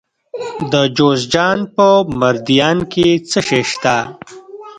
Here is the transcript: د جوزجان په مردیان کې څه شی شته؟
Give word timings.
د 0.71 0.73
جوزجان 0.97 1.57
په 1.75 1.87
مردیان 2.19 2.77
کې 2.91 3.07
څه 3.29 3.39
شی 3.47 3.61
شته؟ 3.71 3.95